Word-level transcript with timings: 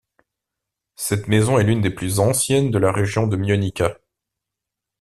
Cette 0.95 1.27
maison 1.27 1.59
est 1.59 1.63
l'une 1.63 1.81
des 1.81 1.91
plus 1.91 2.19
anciennes 2.19 2.71
de 2.71 2.79
la 2.79 2.91
région 2.91 3.27
de 3.27 3.37
Mionica. 3.37 3.99